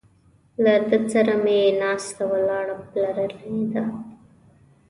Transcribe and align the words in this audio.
له 0.63 0.73
ده 0.89 0.97
سره 1.13 1.33
مې 1.43 1.59
ناسته 1.81 2.23
ولاړه 2.31 2.75
پلرنۍ 2.89 3.59
ده. 3.73 3.83